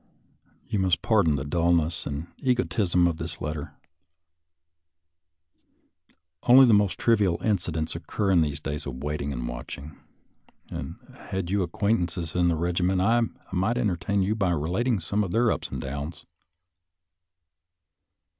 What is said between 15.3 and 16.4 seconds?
ups and downs.